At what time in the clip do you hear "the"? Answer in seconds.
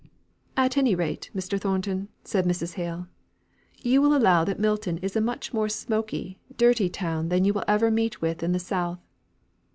8.51-8.57